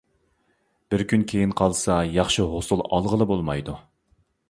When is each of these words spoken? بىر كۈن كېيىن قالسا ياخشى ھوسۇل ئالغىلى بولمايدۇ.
بىر 0.93 1.03
كۈن 1.11 1.27
كېيىن 1.33 1.53
قالسا 1.61 1.99
ياخشى 2.17 2.49
ھوسۇل 2.57 2.85
ئالغىلى 2.91 3.33
بولمايدۇ. 3.35 3.81